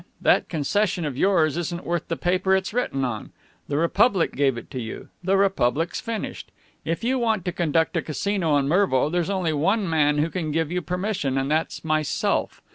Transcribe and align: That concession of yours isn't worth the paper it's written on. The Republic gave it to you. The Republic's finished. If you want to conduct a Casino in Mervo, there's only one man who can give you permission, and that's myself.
That 0.19 0.49
concession 0.49 1.05
of 1.05 1.15
yours 1.15 1.57
isn't 1.57 1.85
worth 1.85 2.07
the 2.07 2.15
paper 2.17 2.55
it's 2.55 2.73
written 2.73 3.05
on. 3.05 3.29
The 3.67 3.77
Republic 3.77 4.35
gave 4.35 4.57
it 4.57 4.71
to 4.71 4.81
you. 4.81 5.09
The 5.23 5.37
Republic's 5.37 6.01
finished. 6.01 6.49
If 6.83 7.03
you 7.03 7.19
want 7.19 7.45
to 7.45 7.51
conduct 7.51 7.95
a 7.95 8.01
Casino 8.01 8.57
in 8.57 8.67
Mervo, 8.67 9.09
there's 9.11 9.29
only 9.29 9.53
one 9.53 9.87
man 9.87 10.17
who 10.17 10.31
can 10.31 10.49
give 10.51 10.71
you 10.71 10.81
permission, 10.81 11.37
and 11.37 11.51
that's 11.51 11.85
myself. 11.85 12.63